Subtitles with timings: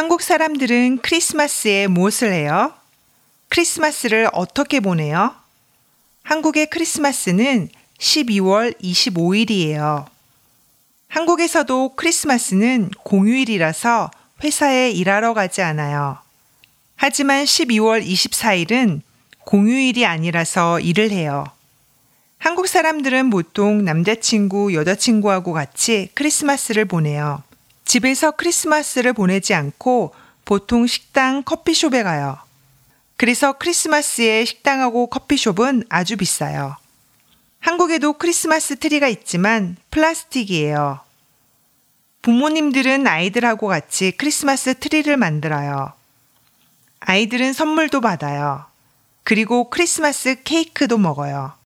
[0.00, 2.72] 한국 사람들은 크리스마스에 무엇을 해요?
[3.50, 5.34] 크리스마스를 어떻게 보내요?
[6.22, 10.06] 한국의 크리스마스는 12월 25일이에요.
[11.08, 14.10] 한국에서도 크리스마스는 공휴일이라서
[14.42, 16.16] 회사에 일하러 가지 않아요.
[16.96, 19.02] 하지만 12월 24일은
[19.40, 21.44] 공휴일이 아니라서 일을 해요.
[22.38, 27.42] 한국 사람들은 보통 남자친구, 여자친구하고 같이 크리스마스를 보내요.
[27.90, 30.14] 집에서 크리스마스를 보내지 않고
[30.44, 32.38] 보통 식당, 커피숍에 가요.
[33.16, 36.76] 그래서 크리스마스에 식당하고 커피숍은 아주 비싸요.
[37.58, 41.00] 한국에도 크리스마스 트리가 있지만 플라스틱이에요.
[42.22, 45.92] 부모님들은 아이들하고 같이 크리스마스 트리를 만들어요.
[47.00, 48.66] 아이들은 선물도 받아요.
[49.24, 51.54] 그리고 크리스마스 케이크도 먹어요.